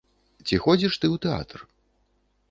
Ці 0.45 0.55
ходзіш 0.63 0.97
ты 1.03 1.09
ў 1.13 1.21
тэатр? 1.25 1.59